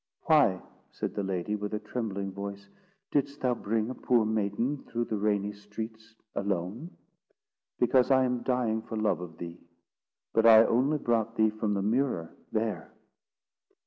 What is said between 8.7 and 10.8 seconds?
for love of thee; but I